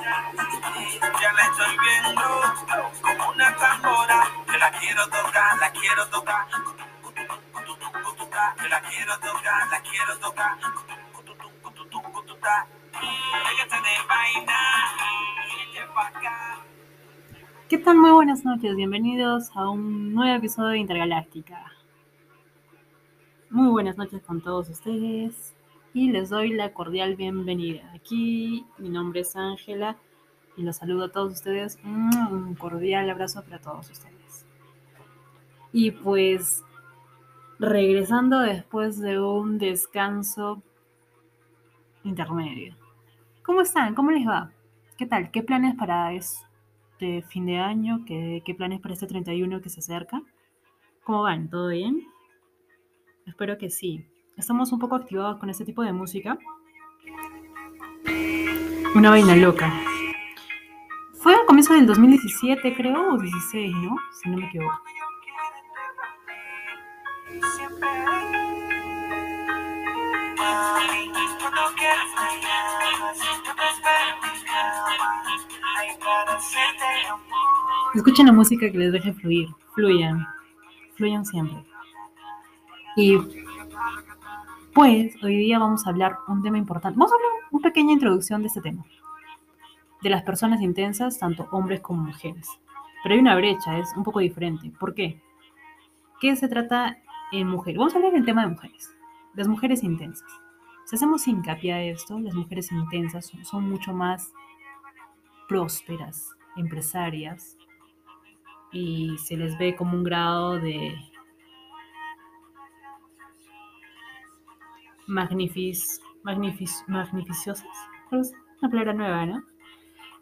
Ya 0.00 1.32
la 1.34 1.42
estoy 1.42 1.76
viendo 1.76 2.22
como 3.02 3.32
una 3.32 3.56
tambora. 3.56 4.28
Que 4.50 4.58
la 4.58 4.70
quiero 4.72 5.04
tocar, 5.04 5.58
la 5.58 5.70
quiero 5.72 6.08
tocar. 6.08 6.46
Que 8.56 8.68
la 8.68 8.80
quiero 8.80 9.18
tocar, 9.18 9.68
la 9.70 9.82
quiero 9.82 10.18
tocar. 10.18 10.56
¿Qué 17.68 17.78
tal? 17.78 17.96
Muy 17.98 18.10
buenas 18.10 18.44
noches, 18.44 18.74
bienvenidos 18.74 19.50
a 19.54 19.68
un 19.68 20.14
nuevo 20.14 20.34
episodio 20.34 20.70
de 20.70 20.78
Intergaláctica. 20.78 21.72
Muy 23.50 23.68
buenas 23.68 23.98
noches 23.98 24.22
con 24.22 24.40
todos 24.40 24.70
ustedes 24.70 25.54
y 25.92 26.10
les 26.10 26.30
doy 26.30 26.50
la 26.50 26.72
cordial 26.72 27.16
bienvenida. 27.16 27.92
Aquí 27.94 28.64
mi 28.78 28.88
nombre 28.88 29.20
es 29.20 29.34
Ángela 29.34 29.96
y 30.56 30.62
los 30.62 30.76
saludo 30.76 31.06
a 31.06 31.12
todos 31.12 31.32
ustedes. 31.32 31.78
Un 31.84 32.54
cordial 32.54 33.10
abrazo 33.10 33.42
para 33.42 33.58
todos 33.58 33.90
ustedes. 33.90 34.46
Y 35.72 35.90
pues 35.90 36.62
regresando 37.58 38.40
después 38.40 39.00
de 39.00 39.20
un 39.20 39.58
descanso 39.58 40.62
intermedio. 42.04 42.76
¿Cómo 43.42 43.60
están? 43.60 43.94
¿Cómo 43.94 44.10
les 44.10 44.26
va? 44.26 44.52
¿Qué 44.96 45.06
tal? 45.06 45.30
¿Qué 45.30 45.42
planes 45.42 45.74
para 45.74 46.12
este 46.12 47.22
fin 47.28 47.46
de 47.46 47.58
año? 47.58 48.04
¿Qué, 48.06 48.42
qué 48.44 48.54
planes 48.54 48.80
para 48.80 48.94
este 48.94 49.06
31 49.06 49.60
que 49.60 49.70
se 49.70 49.80
acerca? 49.80 50.22
¿Cómo 51.02 51.22
van? 51.22 51.50
¿Todo 51.50 51.68
bien? 51.68 52.06
Espero 53.26 53.58
que 53.58 53.70
sí. 53.70 54.09
Estamos 54.36 54.72
un 54.72 54.78
poco 54.78 54.94
activados 54.94 55.38
con 55.38 55.50
este 55.50 55.64
tipo 55.64 55.82
de 55.82 55.92
música. 55.92 56.38
Una 58.94 59.10
vaina 59.10 59.36
loca. 59.36 59.72
Fue 61.14 61.34
a 61.34 61.44
comienzo 61.46 61.74
del 61.74 61.86
2017, 61.86 62.74
creo, 62.74 63.14
o 63.14 63.18
16, 63.18 63.76
¿no? 63.76 63.96
Si 64.12 64.30
no 64.30 64.38
me 64.38 64.46
equivoco. 64.46 64.80
Escuchen 77.94 78.26
la 78.26 78.32
música 78.32 78.70
que 78.70 78.78
les 78.78 78.92
deje 78.92 79.12
fluir, 79.12 79.48
fluyan, 79.74 80.26
fluyan 80.96 81.24
siempre. 81.26 81.62
Y 82.96 83.18
pues 84.72 85.14
hoy 85.22 85.36
día 85.36 85.58
vamos 85.58 85.86
a 85.86 85.90
hablar 85.90 86.18
un 86.28 86.42
tema 86.42 86.58
importante. 86.58 86.98
Vamos 86.98 87.12
a 87.12 87.16
hablar 87.16 87.30
una 87.50 87.62
pequeña 87.62 87.92
introducción 87.92 88.42
de 88.42 88.48
este 88.48 88.60
tema. 88.60 88.84
De 90.02 90.10
las 90.10 90.22
personas 90.22 90.60
intensas, 90.60 91.18
tanto 91.18 91.48
hombres 91.50 91.80
como 91.80 92.02
mujeres. 92.02 92.48
Pero 93.02 93.14
hay 93.14 93.20
una 93.20 93.36
brecha, 93.36 93.78
es 93.78 93.88
un 93.96 94.04
poco 94.04 94.20
diferente. 94.20 94.70
¿Por 94.78 94.94
qué? 94.94 95.20
¿Qué 96.20 96.36
se 96.36 96.48
trata 96.48 96.98
en 97.32 97.48
mujeres? 97.48 97.78
Vamos 97.78 97.94
a 97.94 97.98
hablar 97.98 98.12
del 98.12 98.24
tema 98.24 98.42
de 98.42 98.52
mujeres. 98.52 98.94
Las 99.34 99.48
mujeres 99.48 99.82
intensas. 99.82 100.30
Si 100.86 100.96
hacemos 100.96 101.26
hincapié 101.26 101.72
a 101.72 101.82
esto, 101.82 102.18
las 102.18 102.34
mujeres 102.34 102.70
intensas 102.72 103.26
son, 103.26 103.44
son 103.44 103.68
mucho 103.68 103.92
más 103.92 104.32
prósperas, 105.48 106.36
empresarias, 106.56 107.56
y 108.72 109.16
se 109.18 109.36
les 109.36 109.58
ve 109.58 109.74
como 109.74 109.96
un 109.96 110.04
grado 110.04 110.58
de 110.58 110.94
magnific, 115.10 115.76
magnific, 116.22 116.70
magnificiosas. 116.88 117.66
Una 118.10 118.70
palabra 118.70 118.92
nueva, 118.92 119.26
¿no? 119.26 119.42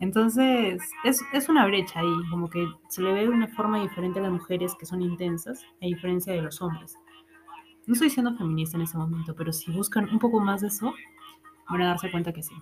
Entonces, 0.00 0.80
es, 1.04 1.20
es, 1.32 1.48
una 1.48 1.66
brecha 1.66 2.00
ahí, 2.00 2.14
como 2.30 2.48
que 2.48 2.66
se 2.88 3.02
le 3.02 3.12
ve 3.12 3.22
de 3.22 3.28
una 3.28 3.48
forma 3.48 3.80
diferente 3.80 4.20
a 4.20 4.22
las 4.22 4.32
mujeres 4.32 4.74
que 4.78 4.86
son 4.86 5.02
intensas, 5.02 5.64
a 5.82 5.86
diferencia 5.86 6.32
de 6.32 6.42
los 6.42 6.62
hombres. 6.62 6.96
No 7.86 7.94
estoy 7.94 8.10
siendo 8.10 8.36
feminista 8.36 8.76
en 8.76 8.82
ese 8.82 8.96
momento, 8.96 9.34
pero 9.34 9.52
si 9.52 9.72
buscan 9.72 10.08
un 10.10 10.18
poco 10.18 10.40
más 10.40 10.60
de 10.60 10.68
eso, 10.68 10.94
van 11.68 11.82
a 11.82 11.88
darse 11.88 12.10
cuenta 12.10 12.32
que 12.32 12.42
sí. 12.42 12.54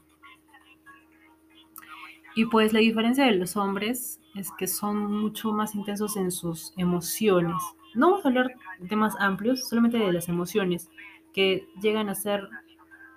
Y 2.34 2.46
pues 2.46 2.72
la 2.72 2.80
diferencia 2.80 3.24
de 3.24 3.32
los 3.32 3.56
hombres 3.56 4.20
es 4.34 4.50
que 4.58 4.66
son 4.66 5.10
mucho 5.10 5.52
más 5.52 5.74
intensos 5.74 6.16
en 6.16 6.30
sus 6.30 6.72
emociones. 6.76 7.56
No 7.94 8.10
vamos 8.10 8.24
a 8.24 8.28
hablar 8.28 8.54
de 8.78 8.88
temas 8.88 9.14
amplios, 9.18 9.68
solamente 9.68 9.98
de 9.98 10.12
las 10.12 10.28
emociones, 10.28 10.90
que 11.36 11.68
llegan 11.82 12.08
a 12.08 12.14
ser, 12.14 12.48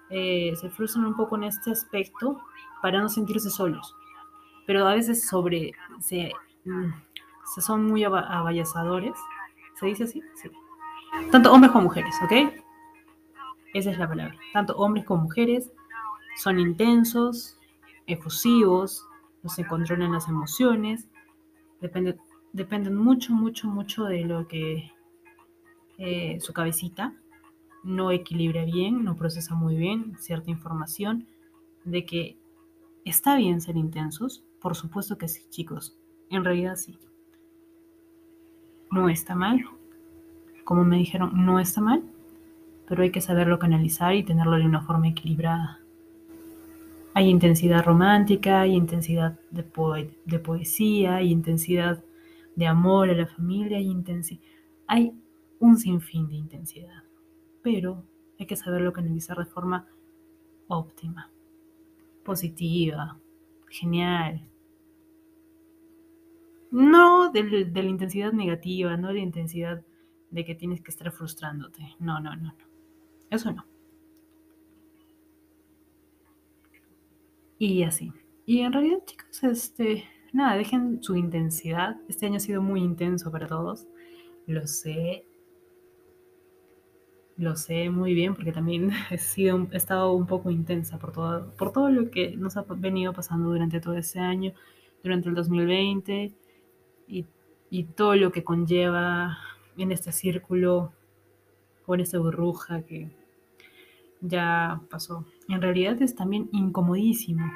eh, 0.09 0.53
se 0.59 0.69
frustran 0.69 1.06
un 1.06 1.16
poco 1.16 1.38
en 1.38 1.46
este 1.46 1.72
aspecto 1.72 2.38
para 2.81 3.00
no 3.02 3.07
sentirse 3.07 3.50
solos. 3.50 3.96
Pero 4.68 4.85
a 4.85 4.94
veces 4.94 5.25
sobre, 5.25 5.72
se, 6.02 6.34
mm, 6.66 6.91
son 7.62 7.85
muy 7.85 8.03
abayazadores. 8.03 9.16
¿Se 9.79 9.85
dice 9.85 10.03
así? 10.03 10.22
Sí. 10.35 10.52
Tanto 11.31 11.52
hombres 11.52 11.72
como 11.72 11.85
mujeres, 11.85 12.13
¿ok? 12.22 12.53
Esa 13.74 13.91
es 13.91 13.97
la 13.97 14.09
palabra. 14.09 14.35
Tanto 14.52 14.75
hombres 14.75 15.06
como 15.06 15.24
mujeres 15.24 15.72
son 16.35 16.59
intensos, 16.59 17.58
efusivos, 18.06 19.08
no 19.44 19.50
se 19.50 19.66
controlan 19.66 20.12
las 20.12 20.28
emociones, 20.28 21.08
depende, 21.79 22.18
dependen 22.52 22.97
mucho, 22.97 23.31
mucho, 23.31 23.68
mucho 23.68 24.03
de 24.03 24.25
lo 24.25 24.46
que 24.46 24.91
eh, 25.97 26.38
su 26.41 26.52
cabecita 26.52 27.13
no 27.84 28.12
equilibra 28.12 28.66
bien, 28.66 29.03
no 29.03 29.16
procesa 29.16 29.56
muy 29.56 29.75
bien 29.75 30.16
cierta 30.19 30.50
información, 30.51 31.28
de 31.85 32.06
que 32.06 32.38
está 33.06 33.35
bien 33.35 33.62
ser 33.62 33.78
intensos, 33.78 34.44
por 34.62 34.75
supuesto 34.75 35.17
que 35.17 35.28
sí, 35.28 35.44
chicos, 35.50 35.97
en 36.29 36.44
realidad 36.44 36.75
sí. 36.75 36.97
No 38.91 39.09
está 39.09 39.35
mal, 39.35 39.63
como 40.63 40.84
me 40.84 40.97
dijeron, 40.97 41.31
no 41.45 41.59
está 41.59 41.81
mal, 41.81 42.03
pero 42.88 43.03
hay 43.03 43.12
que 43.12 43.22
saberlo 43.22 43.59
canalizar 43.59 44.16
y 44.16 44.23
tenerlo 44.23 44.57
de 44.57 44.66
una 44.66 44.81
forma 44.81 45.07
equilibrada. 45.07 45.79
Hay 47.13 47.28
intensidad 47.28 47.84
romántica, 47.84 48.61
hay 48.61 48.75
intensidad 48.75 49.40
de, 49.51 49.63
poesía, 49.63 51.17
hay 51.17 51.31
intensidad 51.31 52.03
de 52.56 52.67
amor 52.67 53.09
a 53.09 53.13
la 53.13 53.25
familia, 53.25 53.78
hay, 53.78 54.03
hay 54.88 55.13
un 55.59 55.78
sinfín 55.78 56.28
de 56.29 56.35
intensidad. 56.35 57.03
Pero 57.62 58.03
hay 58.40 58.46
que 58.46 58.56
saberlo 58.56 58.94
canalizar 58.94 59.38
de 59.38 59.46
forma 59.46 59.88
óptima, 60.68 61.31
positiva, 62.24 63.20
genial. 63.70 64.47
No 66.72 67.31
de, 67.31 67.66
de 67.66 67.84
la 67.84 67.90
intensidad 67.90 68.31
negativa, 68.31 68.96
no 68.97 69.09
de 69.09 69.16
la 69.16 69.20
intensidad 69.20 69.84
de 70.31 70.46
que 70.46 70.56
tienes 70.56 70.81
que 70.81 70.92
estar 70.92 71.12
frustrándote. 71.12 71.96
No, 72.00 72.20
no, 72.20 72.36
no, 72.36 72.53
no. 72.53 72.70
Eso 73.30 73.52
no. 73.52 73.66
Y 77.58 77.84
así. 77.84 78.14
Y 78.46 78.62
en 78.62 78.72
realidad, 78.74 79.03
chicos, 79.06 79.44
este, 79.44 80.06
nada, 80.31 80.56
dejen 80.56 81.03
su 81.03 81.16
intensidad. 81.16 81.97
Este 82.08 82.26
año 82.26 82.38
ha 82.38 82.40
sido 82.40 82.62
muy 82.62 82.81
intenso 82.81 83.31
para 83.31 83.47
todos. 83.47 83.86
Lo 84.47 84.66
sé. 84.66 85.26
Lo 87.40 87.56
sé 87.56 87.90
muy 87.90 88.14
bien 88.14 88.36
porque 88.36 88.52
también 88.52 88.92
he, 89.10 89.18
sido, 89.18 89.66
he 89.72 89.78
estado 89.78 90.12
un 90.12 90.28
poco 90.28 90.52
intensa 90.52 91.00
por 91.00 91.14
todo, 91.14 91.52
por 91.58 91.72
todo 91.72 91.90
lo 91.90 92.12
que 92.12 92.36
nos 92.36 92.58
ha 92.58 92.66
venido 92.68 93.14
pasando 93.14 93.50
durante 93.50 93.80
todo 93.80 93.96
este 93.96 94.20
año, 94.20 94.54
durante 95.02 95.30
el 95.30 95.36
2020 95.36 96.34
y, 97.08 97.26
y 97.70 97.84
todo 97.86 98.16
lo 98.16 98.34
que 98.34 98.44
conlleva 98.44 99.38
en 99.78 99.94
este 99.94 100.12
círculo 100.12 100.92
o 101.86 101.96
en 101.96 102.02
esta 102.02 102.20
burbuja 102.20 102.82
que 102.82 103.10
ya 104.20 104.82
pasó. 104.90 105.26
En 105.48 105.62
realidad 105.62 106.02
es 106.02 106.16
también 106.16 106.50
incomodísimo. 106.52 107.50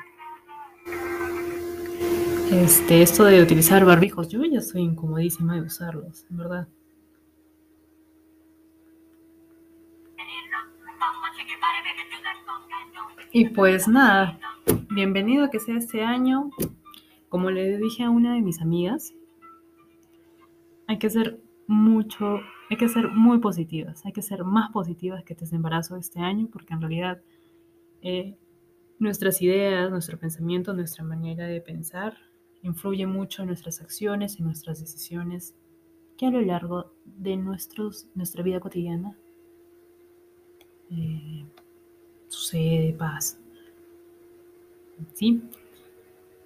Este, 2.53 3.02
esto 3.02 3.26
de 3.26 3.41
utilizar 3.41 3.84
barbijos, 3.84 4.29
yo 4.29 4.46
ya 4.46 4.59
estoy 4.59 4.84
incomodísima 4.84 5.56
de 5.56 5.62
usarlos, 5.62 6.26
verdad. 6.29 6.70
Y 13.35 13.50
pues 13.50 13.88
nada, 13.88 14.40
bienvenido 14.91 15.46
a 15.46 15.50
que 15.50 15.59
sea 15.59 15.76
este 15.76 16.03
año. 16.03 16.52
Como 17.30 17.50
le 17.50 17.80
dije 17.80 18.03
a 18.03 18.12
una 18.12 18.35
de 18.35 18.41
mis 18.41 18.62
amigas, 18.62 19.16
hay 20.85 21.00
que 21.00 21.09
ser 21.09 21.41
mucho, 21.66 22.41
hay 22.70 22.78
que 22.78 22.88
ser 22.88 23.08
muy 23.08 23.40
positivas, 23.40 24.06
hay 24.06 24.12
que 24.12 24.22
ser 24.22 24.44
más 24.44 24.72
positivas 24.72 25.24
que 25.24 25.34
este 25.34 25.56
embarazo 25.56 25.96
este 25.96 26.20
año, 26.20 26.47
porque 26.53 26.76
en 26.76 26.82
realidad 26.82 27.24
eh, 28.03 28.38
nuestras 29.00 29.41
ideas, 29.41 29.90
nuestro 29.90 30.20
pensamiento, 30.20 30.76
nuestra 30.76 31.03
manera 31.03 31.47
de 31.47 31.59
pensar 31.59 32.16
influye 32.62 33.08
mucho 33.08 33.41
en 33.41 33.47
nuestras 33.47 33.82
acciones 33.82 34.38
y 34.38 34.44
nuestras 34.44 34.79
decisiones 34.79 35.56
que 36.20 36.28
a 36.28 36.29
lo 36.29 36.41
largo 36.41 36.94
de 37.03 37.36
nuestros, 37.36 38.06
nuestra 38.14 38.44
vida 38.44 38.59
cotidiana 38.59 39.18
eh, 40.91 41.47
sucede, 42.34 42.94
pasa. 42.94 43.38
¿Sí? 45.14 45.41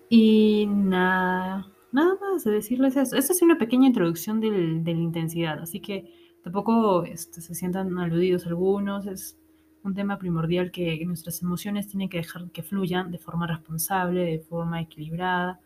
Y 0.10 0.66
nada, 0.68 1.72
nada 1.92 2.16
más 2.19 2.44
de 2.44 2.51
decirles 2.51 2.95
eso. 2.95 3.16
Esta 3.16 3.34
es 3.34 3.42
una 3.42 3.57
pequeña 3.57 3.88
introducción 3.88 4.39
del, 4.39 4.84
de 4.84 4.94
la 4.94 5.00
intensidad, 5.00 5.60
así 5.60 5.80
que 5.80 6.12
tampoco 6.44 7.04
este, 7.04 7.42
se 7.42 7.56
sientan 7.56 7.98
aludidos 7.98 8.45
algunos. 8.45 9.07
Es 9.07 9.38
un 9.84 9.94
tema 9.94 10.18
primordial 10.18 10.72
que 10.72 11.04
nuestras 11.06 11.42
emociones 11.42 11.88
tienen 11.88 12.10
que 12.10 12.18
dejar 12.18 12.50
que 12.51 12.63
fluyan 12.63 13.12
de 13.12 13.18
forma 13.18 13.48
responsable, 13.48 14.24
de 14.24 14.40
forma 14.40 14.81
equilibrada. 14.81 15.60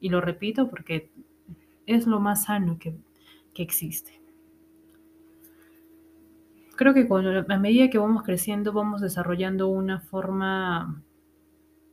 Y 0.00 0.10
lo 0.10 0.20
repito 0.20 0.68
porque 0.68 1.10
es 1.86 2.06
lo 2.06 2.20
más 2.20 2.44
sano 2.44 2.78
que, 2.78 2.94
que 3.54 3.62
existe. 3.62 4.20
Creo 6.78 6.94
que 6.94 7.08
cuando, 7.08 7.44
a 7.52 7.58
medida 7.58 7.90
que 7.90 7.98
vamos 7.98 8.22
creciendo 8.22 8.72
vamos 8.72 9.00
desarrollando 9.00 9.66
una 9.66 9.98
forma 9.98 11.02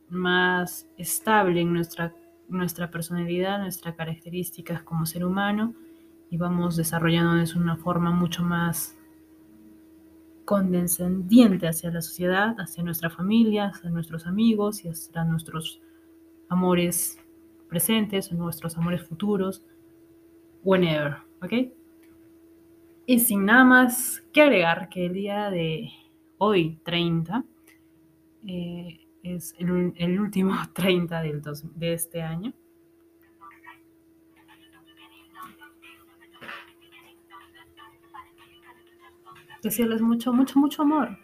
más 0.08 0.88
estable 0.96 1.60
en 1.60 1.72
nuestra, 1.72 2.14
nuestra 2.46 2.88
personalidad, 2.88 3.58
nuestras 3.58 3.96
características 3.96 4.84
como 4.84 5.04
ser 5.04 5.24
humano 5.24 5.74
y 6.30 6.36
vamos 6.36 6.76
desarrollándonos 6.76 7.54
de 7.54 7.58
una 7.58 7.76
forma 7.76 8.12
mucho 8.12 8.44
más 8.44 8.96
condescendiente 10.44 11.66
hacia 11.66 11.90
la 11.90 12.00
sociedad, 12.00 12.54
hacia 12.60 12.84
nuestra 12.84 13.10
familia, 13.10 13.72
hacia 13.74 13.90
nuestros 13.90 14.24
amigos 14.24 14.84
y 14.84 14.88
hacia 14.88 15.24
nuestros 15.24 15.82
amores 16.48 17.18
presentes 17.68 18.30
nuestros 18.30 18.76
amores 18.76 19.02
futuros, 19.02 19.64
whenever, 20.62 21.16
¿ok? 21.42 21.72
Y 23.08 23.20
sin 23.20 23.44
nada 23.44 23.62
más 23.62 24.24
que 24.32 24.42
agregar 24.42 24.88
que 24.88 25.06
el 25.06 25.12
día 25.12 25.48
de 25.48 25.92
hoy, 26.38 26.80
30, 26.84 27.44
eh, 28.48 29.06
es 29.22 29.54
el, 29.58 30.20
último 30.20 30.56
30 30.74 31.22
del 31.22 31.40
dos, 31.40 31.62
de 31.78 31.92
este 31.92 32.20
año. 32.20 32.52
Decirles 39.62 40.02
mucho, 40.02 40.32
mucho, 40.32 40.58
mucho 40.58 40.82
amor. 40.82 41.16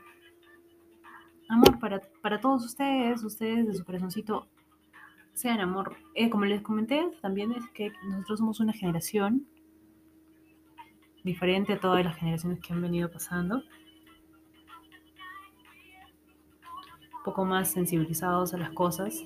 Amor 1.49 1.81
para, 1.81 2.01
para 2.23 2.41
todos 2.41 2.65
ustedes, 2.65 3.25
ustedes 3.25 3.67
de 3.67 3.75
su 3.75 3.85
corazoncito, 3.85 4.47
sean 5.33 5.59
amor. 5.59 5.97
Eh, 6.15 6.31
como 6.31 6.45
les 6.45 6.63
comenté, 6.63 7.11
también 7.21 7.51
es 7.53 7.69
que 7.71 7.93
nosotros 8.05 8.39
somos 8.39 8.61
una 8.61 8.73
generación 8.73 9.49
diferente 11.25 11.73
a 11.73 11.81
todas 11.81 12.05
las 12.05 12.17
generaciones 12.17 12.61
que 12.61 12.73
han 12.73 12.83
venido 12.83 13.11
pasando. 13.11 13.63
Un 17.17 17.23
poco 17.25 17.45
más 17.45 17.71
sensibilizados 17.71 18.53
a 18.55 18.59
las 18.59 18.71
cosas, 18.71 19.25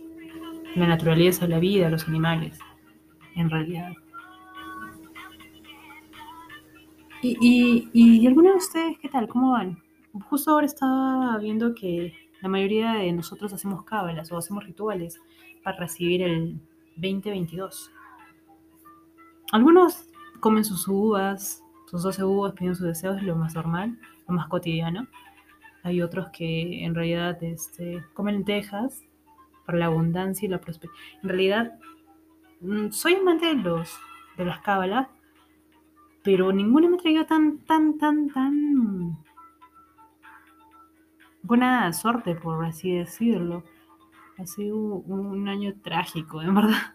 la 0.75 0.87
naturaleza, 0.87 1.46
la 1.46 1.58
vida, 1.58 1.88
los 1.88 2.06
animales, 2.08 2.58
en 3.34 3.48
realidad. 3.48 3.93
Y, 7.22 7.37
y, 7.40 7.90
y 7.93 8.26
algunos 8.26 8.52
de 8.52 8.58
ustedes, 8.58 8.98
¿qué 8.98 9.08
tal? 9.08 9.26
¿Cómo 9.28 9.52
van? 9.52 9.82
Justo 10.28 10.50
ahora 10.50 10.66
estaba 10.66 11.37
viendo 11.38 11.75
que 11.75 12.12
la 12.43 12.48
mayoría 12.48 12.93
de 12.94 13.12
nosotros 13.12 13.52
hacemos 13.52 13.84
cábalas 13.84 14.31
o 14.31 14.37
hacemos 14.37 14.64
rituales 14.64 15.20
para 15.62 15.78
recibir 15.78 16.22
el 16.22 16.60
2022. 16.96 17.90
Algunos 19.52 20.06
comen 20.40 20.64
sus 20.64 20.87
uvas, 20.88 21.62
sus 21.86 22.02
12 22.02 22.24
uvas, 22.24 22.52
piden 22.52 22.74
sus 22.74 22.86
deseos, 22.86 23.16
es 23.16 23.22
lo 23.22 23.36
más 23.36 23.54
normal, 23.54 23.98
lo 24.28 24.34
más 24.34 24.48
cotidiano. 24.48 25.06
Hay 25.82 26.02
otros 26.02 26.30
que 26.30 26.84
en 26.84 26.94
realidad 26.94 27.42
este, 27.42 28.04
comen 28.12 28.36
lentejas 28.36 29.02
para 29.64 29.78
la 29.78 29.86
abundancia 29.86 30.46
y 30.46 30.50
la 30.50 30.60
prosperidad. 30.60 30.96
En 31.22 31.28
realidad, 31.28 31.78
soy 32.90 33.14
amante 33.14 33.46
de, 33.46 33.54
los, 33.54 33.96
de 34.36 34.44
las 34.44 34.60
cábalas, 34.60 35.08
pero 36.22 36.52
ninguna 36.52 36.88
me 36.88 36.96
ha 36.96 36.98
traído 36.98 37.24
tan, 37.24 37.58
tan, 37.58 37.98
tan, 37.98 38.30
tan 38.30 39.18
buena 41.42 41.92
suerte, 41.92 42.34
por 42.34 42.64
así 42.64 42.92
decirlo. 42.92 43.62
Ha 44.38 44.46
sido 44.46 44.76
un 44.76 45.48
año 45.48 45.74
trágico, 45.82 46.42
en 46.42 46.54
verdad. 46.54 46.94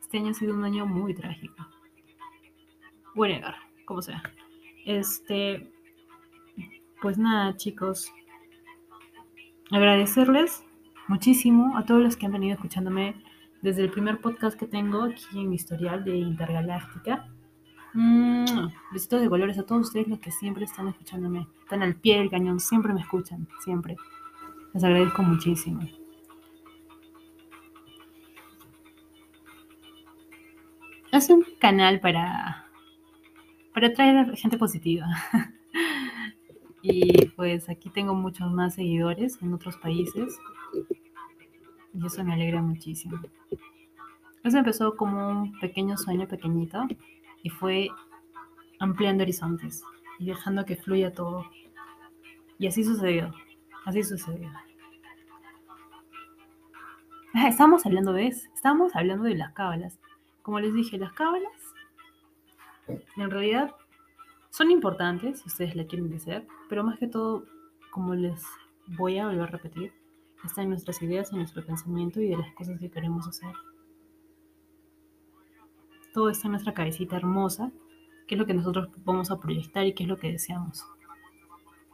Este 0.00 0.18
año 0.18 0.30
ha 0.30 0.34
sido 0.34 0.54
un 0.54 0.64
año 0.64 0.86
muy 0.86 1.14
trágico. 1.14 1.66
Whatever, 3.14 3.54
como 3.88 4.02
sea. 4.02 4.22
Este, 4.84 5.72
pues 7.00 7.16
nada, 7.16 7.56
chicos. 7.56 8.12
Agradecerles 9.70 10.62
muchísimo 11.08 11.76
a 11.78 11.86
todos 11.86 12.02
los 12.02 12.16
que 12.16 12.26
han 12.26 12.32
venido 12.32 12.54
escuchándome 12.54 13.16
desde 13.62 13.82
el 13.82 13.90
primer 13.90 14.20
podcast 14.20 14.58
que 14.58 14.66
tengo 14.66 15.04
aquí 15.04 15.40
en 15.40 15.48
mi 15.48 15.56
historial 15.56 16.04
de 16.04 16.16
Intergaláctica. 16.16 17.28
Mm, 17.94 18.44
besitos 18.92 19.22
de 19.22 19.28
colores 19.30 19.58
a 19.58 19.64
todos 19.64 19.86
ustedes 19.86 20.06
los 20.06 20.18
que 20.18 20.30
siempre 20.30 20.64
están 20.64 20.88
escuchándome. 20.88 21.48
Están 21.62 21.82
al 21.82 21.96
pie 21.96 22.18
del 22.18 22.30
cañón, 22.30 22.60
siempre 22.60 22.92
me 22.92 23.00
escuchan, 23.00 23.48
siempre. 23.64 23.96
Les 24.74 24.84
agradezco 24.84 25.22
muchísimo. 25.22 25.80
Es 31.10 31.30
un 31.30 31.42
canal 31.58 32.00
para, 32.00 32.67
para 33.78 33.92
atraer 33.92 34.36
gente 34.36 34.58
positiva. 34.58 35.06
y 36.82 37.26
pues 37.36 37.68
aquí 37.68 37.90
tengo 37.90 38.12
muchos 38.12 38.50
más 38.50 38.74
seguidores 38.74 39.38
en 39.40 39.54
otros 39.54 39.76
países. 39.76 40.36
Y 41.94 42.04
eso 42.04 42.24
me 42.24 42.32
alegra 42.32 42.60
muchísimo. 42.60 43.20
Eso 44.42 44.58
empezó 44.58 44.96
como 44.96 45.28
un 45.28 45.60
pequeño 45.60 45.96
sueño 45.96 46.26
pequeñito 46.26 46.88
y 47.44 47.50
fue 47.50 47.88
ampliando 48.80 49.22
horizontes 49.22 49.84
y 50.18 50.26
dejando 50.26 50.64
que 50.64 50.74
fluya 50.74 51.12
todo. 51.12 51.44
Y 52.58 52.66
así 52.66 52.82
sucedió, 52.82 53.32
así 53.84 54.02
sucedió. 54.02 54.50
Ah, 57.32 57.46
estábamos 57.46 57.86
hablando 57.86 58.12
de 58.12 58.26
eso, 58.26 58.48
estábamos 58.52 58.96
hablando 58.96 59.22
de 59.22 59.36
las 59.36 59.52
cábalas. 59.52 60.00
Como 60.42 60.58
les 60.58 60.74
dije, 60.74 60.98
las 60.98 61.12
cábalas 61.12 61.57
en 62.88 63.30
realidad 63.30 63.74
son 64.50 64.70
importantes 64.70 65.40
si 65.40 65.48
ustedes 65.48 65.76
la 65.76 65.86
quieren 65.86 66.12
hacer, 66.14 66.46
pero 66.68 66.84
más 66.84 66.98
que 66.98 67.06
todo, 67.06 67.44
como 67.90 68.14
les 68.14 68.42
voy 68.86 69.18
a 69.18 69.26
volver 69.26 69.42
a 69.42 69.46
repetir, 69.46 69.92
está 70.44 70.62
en 70.62 70.70
nuestras 70.70 71.02
ideas, 71.02 71.32
en 71.32 71.38
nuestro 71.38 71.64
pensamiento 71.64 72.20
y 72.20 72.28
de 72.28 72.36
las 72.36 72.52
cosas 72.54 72.78
que 72.78 72.90
queremos 72.90 73.26
hacer 73.26 73.52
todo 76.18 76.30
está 76.30 76.48
en 76.48 76.52
nuestra 76.52 76.74
cabecita 76.74 77.16
hermosa, 77.16 77.70
qué 78.26 78.34
es 78.34 78.38
lo 78.40 78.44
que 78.44 78.52
nosotros 78.52 78.88
vamos 79.04 79.30
a 79.30 79.38
proyectar 79.38 79.86
y 79.86 79.94
qué 79.94 80.02
es 80.02 80.08
lo 80.08 80.18
que 80.18 80.32
deseamos. 80.32 80.84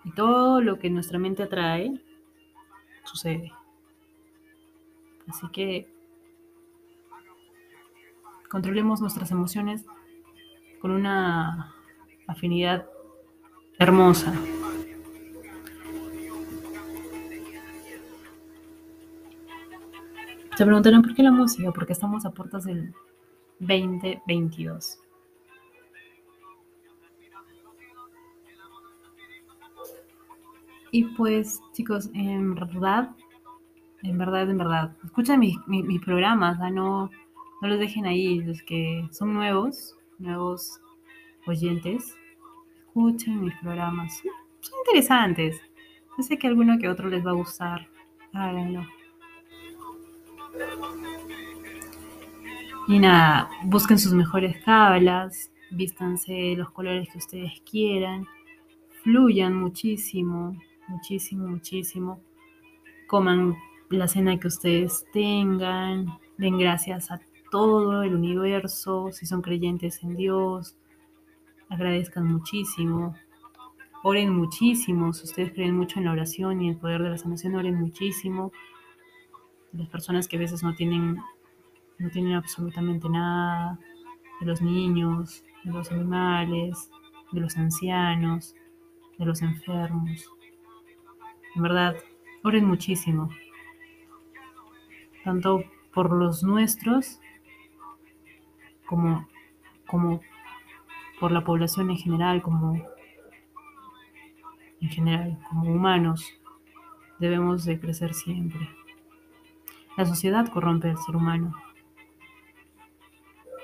Y 0.03 0.13
todo 0.13 0.63
lo 0.63 0.79
que 0.79 0.89
nuestra 0.89 1.19
mente 1.19 1.43
atrae 1.43 2.01
sucede. 3.05 3.53
Así 5.27 5.47
que 5.49 5.93
controlemos 8.49 9.03
nuestras 9.03 9.31
emociones 9.31 9.85
con 10.85 10.91
una 10.91 11.75
afinidad 12.27 12.87
hermosa. 13.79 14.35
Se 20.55 20.67
preguntarán 20.67 21.01
por 21.01 21.15
qué 21.15 21.23
la 21.23 21.31
música, 21.31 21.73
porque 21.73 21.95
estamos 21.95 22.27
a 22.27 22.33
puertas 22.33 22.65
del 22.65 22.93
2022. 23.61 24.99
Y 30.91 31.05
pues, 31.17 31.63
chicos, 31.73 32.11
en 32.13 32.55
verdad, 32.55 33.17
en 34.03 34.19
verdad, 34.19 34.51
en 34.51 34.59
verdad, 34.59 34.95
escuchen 35.03 35.41
mis, 35.41 36.01
programas, 36.05 36.59
no, 36.71 37.11
no 37.63 37.69
los 37.69 37.79
dejen 37.79 38.05
ahí, 38.05 38.41
los 38.41 38.63
que 38.65 39.09
son 39.13 39.33
nuevos, 39.33 39.97
nuevos 40.19 40.81
oyentes, 41.47 42.17
escuchen 42.79 43.45
mis 43.45 43.55
programas, 43.57 44.23
son 44.61 44.79
interesantes. 44.87 45.61
Yo 46.17 46.23
sé 46.23 46.39
que 46.39 46.47
alguno 46.47 46.79
que 46.79 46.89
otro 46.89 47.09
les 47.09 47.25
va 47.27 47.31
a 47.31 47.35
gustar, 47.35 47.89
háganlo. 48.33 48.87
Y 52.87 52.99
nada, 52.99 53.49
busquen 53.65 53.99
sus 53.99 54.13
mejores 54.13 54.63
cábalas, 54.65 55.51
vístanse 55.71 56.55
los 56.57 56.71
colores 56.71 57.09
que 57.11 57.19
ustedes 57.19 57.63
quieran, 57.69 58.27
fluyan 59.03 59.55
muchísimo, 59.55 60.57
muchísimo, 60.89 61.49
muchísimo. 61.49 62.21
Coman 63.07 63.57
la 63.89 64.07
cena 64.09 64.39
que 64.39 64.49
ustedes 64.49 65.07
tengan, 65.13 66.19
den 66.37 66.59
gracias 66.59 67.11
a 67.11 67.21
todo 67.55 68.03
el 68.03 68.17
universo, 68.17 69.13
si 69.13 69.27
son 69.27 69.41
creyentes 69.41 70.03
en 70.03 70.17
Dios, 70.17 70.77
agradezcan 71.69 72.27
muchísimo, 72.27 73.15
oren 74.03 74.35
muchísimo, 74.35 75.13
si 75.13 75.23
ustedes 75.23 75.53
creen 75.53 75.77
mucho 75.77 76.01
en 76.01 76.07
la 76.07 76.11
oración 76.11 76.61
y 76.61 76.71
el 76.71 76.77
poder 76.77 77.05
de 77.05 77.11
la 77.11 77.17
sanación, 77.17 77.55
oren 77.55 77.77
muchísimo. 77.77 78.51
Las 79.73 79.89
personas 79.89 80.27
que 80.27 80.35
a 80.35 80.41
veces 80.41 80.65
no 80.65 80.75
tienen 80.75 81.17
no 81.99 82.11
tienen 82.11 82.33
absolutamente 82.33 83.09
nada, 83.09 83.79
de 84.41 84.47
los 84.47 84.61
niños, 84.61 85.45
de 85.63 85.71
los 85.71 85.93
animales, 85.93 86.91
de 87.31 87.41
los 87.41 87.57
ancianos, 87.57 88.57
de 89.17 89.27
los 89.27 89.43
enfermos. 89.43 90.29
En 91.55 91.63
verdad, 91.63 91.95
oren 92.43 92.65
muchísimo, 92.65 93.29
tanto 95.23 95.63
por 95.93 96.13
los 96.13 96.43
nuestros 96.43 97.21
como, 98.87 99.27
como 99.87 100.21
por 101.21 101.33
la 101.33 101.45
población 101.45 101.91
en 101.91 101.97
general, 101.97 102.43
como 102.43 102.75
en 104.81 104.89
general, 104.89 105.39
como 105.49 105.71
humanos, 105.71 106.33
debemos 107.19 107.65
de 107.65 107.81
crecer 107.81 108.15
siempre. 108.15 108.69
La 109.97 110.05
sociedad 110.05 110.49
corrompe 110.49 110.91
al 110.91 110.99
ser 110.99 111.17
humano. 111.17 111.55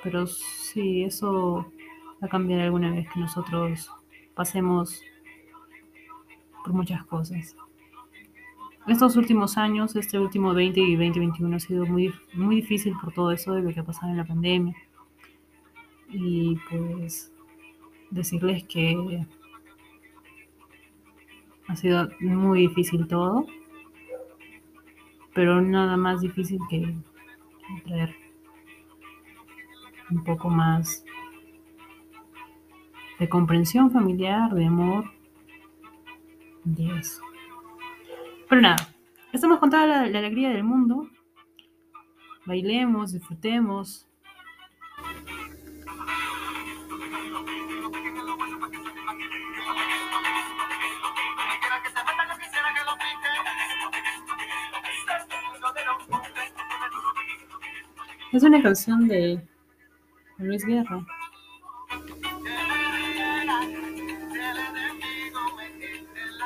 Pero 0.03 0.27
sí, 0.27 1.03
eso 1.03 1.71
va 2.23 2.27
a 2.27 2.29
cambiar 2.29 2.61
alguna 2.61 2.93
vez 2.93 3.09
que 3.13 3.21
nosotros 3.21 3.91
pasemos 4.35 5.03
por 6.65 6.73
muchas 6.73 7.05
cosas. 7.05 7.57
Estos 8.87 9.17
últimos 9.17 9.59
años, 9.59 9.95
este 9.95 10.19
último 10.19 10.55
20 10.55 10.81
y 10.81 10.97
2021 10.97 11.57
ha 11.57 11.61
sido 11.61 11.85
muy, 11.85 12.15
muy 12.33 12.57
difícil 12.57 12.95
por 13.01 13.13
todo 13.13 13.31
eso 13.31 13.53
de 13.53 13.63
lo 13.63 13.75
que 13.75 13.81
ha 13.81 13.85
pasado 13.85 14.11
en 14.11 14.17
la 14.17 14.25
pandemia. 14.25 14.75
Y 16.11 16.57
pues 16.69 17.33
decirles 18.11 18.65
que 18.65 19.25
ha 21.69 21.77
sido 21.77 22.09
muy 22.21 22.67
difícil 22.67 23.07
todo, 23.07 23.47
pero 25.33 25.61
nada 25.61 25.97
más 25.97 26.21
difícil 26.21 26.59
que 26.69 26.95
traer 27.85 28.15
un 30.11 30.25
poco 30.25 30.51
más 30.51 31.05
de 33.21 33.29
comprensión 33.29 33.91
familiar, 33.91 34.53
de 34.53 34.67
amor, 34.67 35.05
de. 36.65 37.01
Pero 38.49 38.61
nada, 38.61 38.93
estamos 39.33 39.61
con 39.61 39.71
toda 39.71 39.87
la 39.87 40.19
alegría 40.19 40.51
del 40.51 40.65
mundo. 40.65 41.09
Bailemos, 42.47 43.13
disfrutemos. 43.13 44.10
Es 58.33 58.45
una 58.45 58.63
canción 58.63 59.09
de 59.09 59.45
Luis 60.39 60.65
Guerra. 60.65 61.05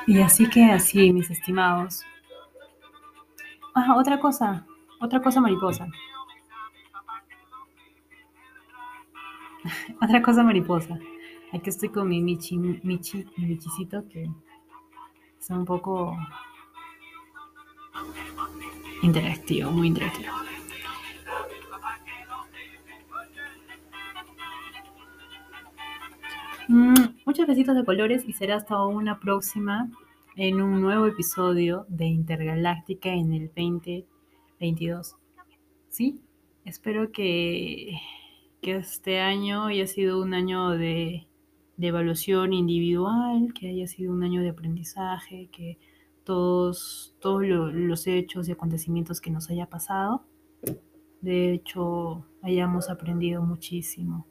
Y 0.07 0.21
así 0.21 0.49
que 0.49 0.65
así, 0.65 1.13
mis 1.13 1.31
estimados. 1.31 2.03
Ah, 3.75 3.95
otra 3.97 4.19
cosa, 4.19 4.67
otra 5.01 5.21
cosa 5.21 5.41
mariposa. 5.41 5.87
otra 10.03 10.23
cosa 10.23 10.43
mariposa. 10.43 10.99
Aquí 11.53 11.71
estoy 11.71 11.89
con 11.89 12.09
mi 12.09 12.21
Michi, 12.21 12.57
Michi, 12.57 13.25
que 14.11 14.31
está 15.39 15.57
un 15.57 15.65
poco 15.65 16.17
interactivo, 19.03 19.71
muy 19.71 19.89
interactivo. 19.89 20.33
Mm, 26.67 26.95
muchos 27.27 27.47
besitos 27.47 27.77
de 27.77 27.85
colores 27.85 28.25
y 28.27 28.33
será 28.33 28.57
hasta 28.57 28.83
una 28.85 29.21
próxima 29.21 29.91
en 30.35 30.63
un 30.63 30.81
nuevo 30.81 31.07
episodio 31.07 31.85
de 31.89 32.07
Intergaláctica 32.07 33.11
en 33.11 33.35
el 33.35 33.47
2022. 33.49 35.17
¿Sí? 35.91 36.21
Espero 36.65 37.13
que, 37.13 38.01
que 38.65 38.77
este 38.79 39.21
año 39.21 39.67
haya 39.67 39.87
sido 39.87 40.23
un 40.23 40.35
año 40.35 40.71
de, 40.71 41.27
de 41.77 41.87
evaluación 41.89 42.53
individual, 42.55 43.53
que 43.55 43.69
haya 43.71 43.87
sido 43.87 44.13
un 44.13 44.25
año 44.25 44.43
de 44.43 44.51
aprendizaje, 44.51 45.49
que 45.53 45.79
todos, 46.25 47.15
todos 47.21 47.43
lo- 47.47 47.71
los 47.71 48.07
hechos 48.07 48.49
y 48.49 48.53
acontecimientos 48.53 49.21
que 49.21 49.31
nos 49.31 49.51
haya 49.51 49.67
pasado, 49.69 50.25
de 51.23 51.53
hecho, 51.55 52.25
hayamos 52.43 52.91
aprendido 52.91 53.43
muchísimo, 53.43 54.27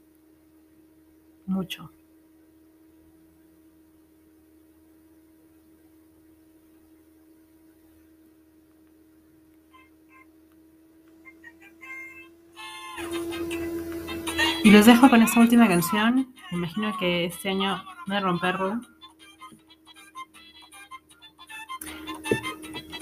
mucho. 1.46 1.90
Y 14.64 14.72
los 14.72 14.86
dejo 14.86 15.10
con 15.10 15.22
esta 15.22 15.42
última 15.42 15.68
canción. 15.68 16.34
Me 16.50 16.58
imagino 16.58 16.96
que 16.98 17.26
este 17.26 17.50
año 17.50 17.84
a 18.10 18.20
romperlo. 18.22 18.80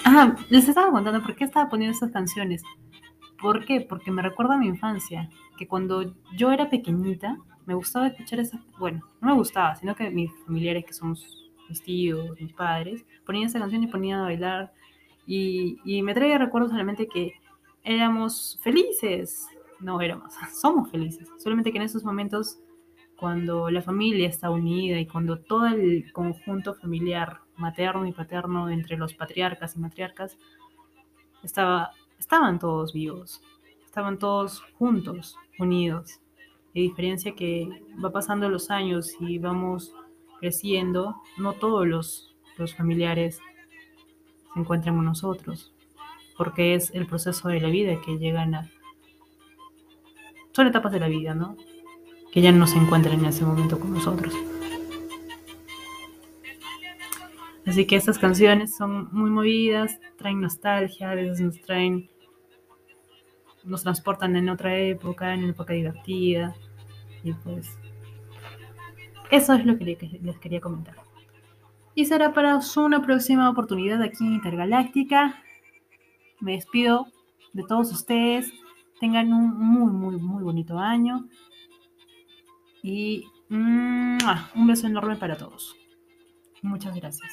Ah, 0.04 0.36
les 0.50 0.68
estaba 0.68 0.92
contando 0.92 1.22
por 1.22 1.36
qué 1.36 1.44
estaba 1.44 1.70
poniendo 1.70 1.94
estas 1.94 2.12
canciones. 2.12 2.64
¿Por 3.40 3.64
qué? 3.66 3.82
Porque 3.82 4.10
me 4.10 4.24
recuerda 4.24 4.56
a 4.56 4.58
mi 4.58 4.66
infancia. 4.66 5.30
Que 5.56 5.68
cuando 5.68 6.16
yo 6.36 6.52
era 6.52 6.68
pequeñita, 6.68 7.38
me 7.68 7.76
gustaba 7.76 8.08
escuchar 8.08 8.40
esas. 8.40 8.60
Bueno, 8.80 9.02
no 9.22 9.28
me 9.28 9.36
gustaba, 9.36 9.76
sino 9.76 9.96
que 9.96 10.10
mis 10.10 10.32
familiares, 10.46 10.84
que 10.84 10.94
somos 10.94 11.52
mis 11.70 11.84
tíos, 11.84 12.32
mis 12.40 12.54
padres, 12.54 13.06
ponían 13.24 13.46
esa 13.46 13.60
canción 13.60 13.84
y 13.84 13.88
ponían 13.88 14.22
a 14.22 14.24
bailar. 14.24 14.74
Y, 15.28 15.78
y 15.86 16.02
me 16.02 16.16
trae 16.16 16.40
recuerdos 16.40 16.72
solamente 16.72 17.08
que 17.08 17.34
éramos 17.84 18.60
felices. 18.64 19.48
No 19.82 20.00
éramos, 20.02 20.34
somos 20.62 20.90
felices. 20.90 21.30
Solamente 21.38 21.72
que 21.72 21.78
en 21.78 21.84
esos 21.84 22.04
momentos, 22.04 22.60
cuando 23.18 23.70
la 23.70 23.82
familia 23.82 24.28
está 24.28 24.50
unida 24.50 25.00
y 25.00 25.08
cuando 25.08 25.40
todo 25.40 25.68
el 25.68 26.12
conjunto 26.12 26.74
familiar, 26.74 27.42
materno 27.58 28.06
y 28.06 28.12
paterno, 28.12 28.70
entre 28.70 28.98
los 28.98 29.14
patriarcas 29.14 29.76
y 29.76 29.80
matriarcas, 29.80 30.38
estaba, 31.44 31.92
estaban 32.20 32.60
todos 32.60 32.94
vivos, 32.94 33.42
estaban 33.86 34.18
todos 34.18 34.62
juntos, 34.78 35.36
unidos. 35.60 36.20
A 36.70 36.80
diferencia 36.80 37.36
que 37.36 37.68
va 38.04 38.12
pasando 38.12 38.50
los 38.50 38.70
años 38.72 39.16
y 39.20 39.38
vamos 39.38 39.94
creciendo, 40.40 41.22
no 41.38 41.54
todos 41.54 41.86
los, 41.86 42.36
los 42.58 42.74
familiares 42.76 43.40
se 44.54 44.60
encuentran 44.60 44.96
con 44.96 45.06
nosotros, 45.06 45.74
porque 46.38 46.74
es 46.74 46.92
el 46.92 47.06
proceso 47.06 47.50
de 47.50 47.62
la 47.62 47.70
vida 47.70 48.02
que 48.02 48.18
llegan 48.18 48.56
a... 48.56 48.70
Son 50.52 50.68
etapas 50.68 50.92
de 50.92 51.00
la 51.00 51.08
vida, 51.08 51.34
¿no? 51.34 51.56
Que 52.32 52.42
ya 52.42 52.52
no 52.52 52.68
se 52.68 52.78
encuentran 52.78 53.20
en 53.20 53.26
ese 53.26 53.46
momento 53.46 53.80
con 53.80 53.94
nosotros. 53.94 54.34
Así 57.66 57.86
que 57.86 57.96
estas 57.96 58.18
canciones 58.18 58.76
son 58.76 59.10
muy 59.12 59.30
movidas, 59.30 60.00
traen 60.18 60.42
nostalgia, 60.42 61.12
a 61.12 61.16
veces 61.16 61.40
nos 61.42 61.62
traen, 61.62 62.10
nos 63.64 63.84
transportan 63.84 64.36
en 64.36 64.50
otra 64.50 64.78
época, 64.78 65.34
en 65.34 65.44
una 65.44 65.52
época 65.52 65.74
divertida. 65.74 66.56
Y 67.24 67.34
pues, 67.34 67.78
eso 69.30 69.54
es 69.54 69.66
lo 69.66 69.78
que 69.78 70.20
les 70.22 70.40
quería 70.40 70.60
comentar. 70.60 70.96
Y 71.94 72.06
será 72.06 72.34
para 72.34 72.60
una 72.78 73.02
próxima 73.02 73.50
oportunidad 73.50 74.02
aquí 74.02 74.26
en 74.26 74.34
Intergaláctica. 74.34 75.44
Me 76.40 76.54
despido 76.54 77.08
de 77.54 77.64
todos 77.64 77.92
ustedes. 77.92 78.52
Tengan 79.02 79.34
un 79.34 79.58
muy, 79.58 79.92
muy, 79.92 80.18
muy 80.18 80.44
bonito 80.44 80.78
año. 80.78 81.28
Y 82.84 83.26
un 83.50 84.68
beso 84.68 84.86
enorme 84.86 85.16
para 85.16 85.36
todos. 85.36 85.76
Muchas 86.62 86.96
gracias. 86.96 87.32